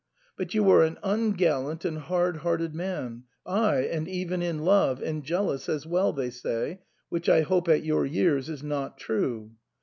[0.35, 5.23] But you are an ungallant and hard hearted man, ay, and even in love, and
[5.23, 9.51] jealous as well, they say, which I hope at your years is not true.